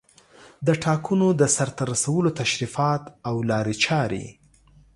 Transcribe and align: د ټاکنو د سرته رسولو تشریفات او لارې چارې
د 0.67 0.69
ټاکنو 0.85 1.27
د 1.39 1.41
سرته 1.55 1.83
رسولو 1.91 2.29
تشریفات 2.41 3.03
او 3.27 3.35
لارې 3.49 3.75
چارې 3.85 4.25